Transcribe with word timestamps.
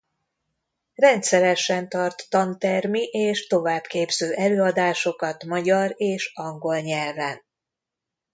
Rendszeresen 0.93 1.89
tart 1.89 2.25
tantermi 2.29 3.03
és 3.03 3.47
továbbképző 3.47 4.33
előadásokat 4.33 5.43
magyar 5.43 5.93
és 5.97 6.31
angol 6.35 6.79
nyelven. 6.79 7.43